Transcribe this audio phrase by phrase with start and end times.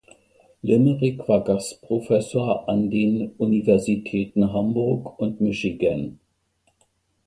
[0.63, 6.17] Limerick war Gastprofessor an den Universitäten Hamburg und Michigan.